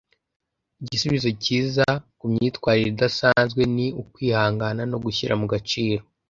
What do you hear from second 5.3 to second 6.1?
mu gaciro